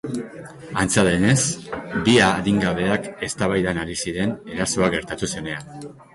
[0.83, 1.35] Antza denez,
[2.07, 5.71] bi adingabeak eztabaidan ari ziren erasoa gertatu zenean.